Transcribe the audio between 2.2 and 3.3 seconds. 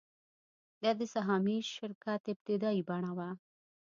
ابتدايي بڼه وه